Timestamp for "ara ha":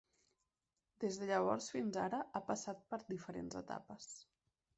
2.05-2.41